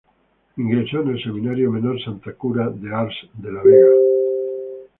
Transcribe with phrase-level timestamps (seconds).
[0.57, 3.85] Ingresó en el Seminario Menor Santo Cura de Ars de La Vega.